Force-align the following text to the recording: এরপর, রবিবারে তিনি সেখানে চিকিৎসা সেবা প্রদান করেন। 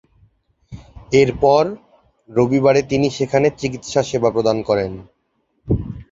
এরপর, 1.13 1.63
রবিবারে 2.29 2.81
তিনি 2.83 3.07
সেখানে 3.09 3.47
চিকিৎসা 3.59 4.01
সেবা 4.03 4.29
প্রদান 4.31 4.57
করেন। 4.61 4.91